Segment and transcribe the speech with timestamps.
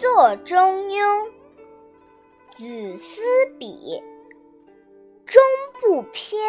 [0.00, 1.30] 作中庸，
[2.48, 3.22] 子思
[3.58, 4.02] 笔，
[5.26, 5.42] 中
[5.78, 6.40] 不偏，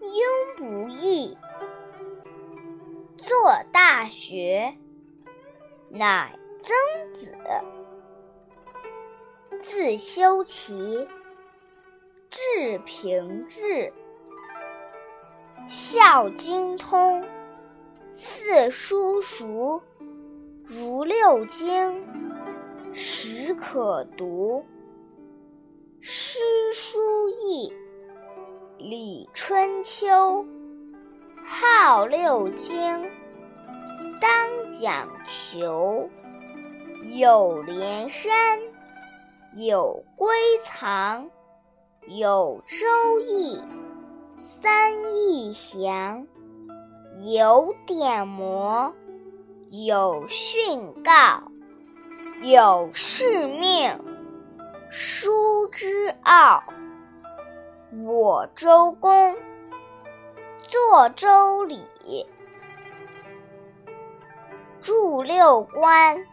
[0.00, 1.36] 庸不易。
[3.18, 3.36] 作
[3.70, 4.74] 大学，
[5.90, 7.36] 乃曾子。
[9.60, 11.06] 自修齐，
[12.30, 13.92] 至平治，
[15.66, 17.22] 孝经通，
[18.10, 19.82] 四书熟，
[20.72, 22.00] 如六经，
[22.92, 24.64] 始可读。
[25.98, 26.38] 诗
[26.72, 27.72] 书易，
[28.78, 30.46] 礼春秋，
[31.44, 33.02] 号六经，
[34.20, 34.30] 当
[34.68, 36.08] 讲求。
[37.14, 38.60] 有连山，
[39.54, 40.28] 有归
[40.62, 41.28] 藏，
[42.06, 43.60] 有周易，
[44.36, 46.28] 三易详，
[47.24, 48.92] 有典谟，
[49.72, 51.40] 有训诰，
[52.42, 53.96] 有誓命，
[54.90, 56.60] 书之奥。
[58.04, 59.36] 我周公
[60.66, 61.80] 作周礼，
[64.82, 66.26] 著六官，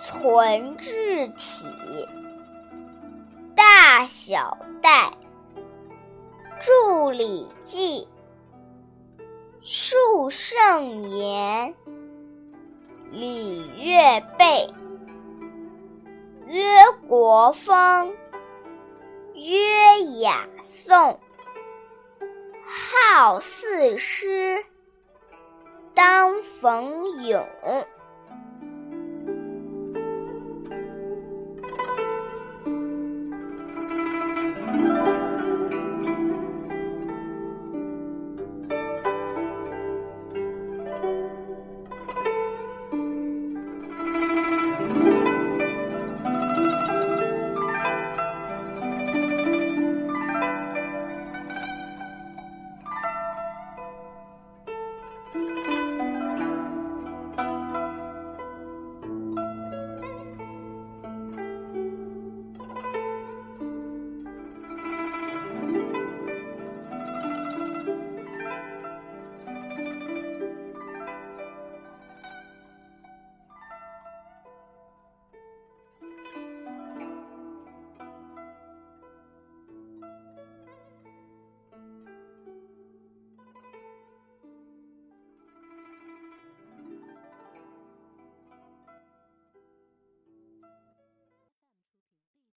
[0.00, 1.68] 存治体，
[3.54, 5.12] 大小戴，
[6.58, 8.08] 著礼记，
[9.60, 11.72] 述圣言，
[13.12, 14.72] 礼乐备，
[16.46, 16.64] 曰
[17.06, 18.16] 国风，
[19.34, 21.20] 曰雅颂，
[22.64, 24.64] 号四诗，
[25.92, 27.46] 当逢咏。